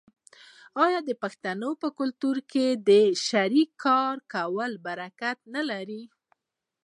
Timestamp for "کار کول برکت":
3.85-5.37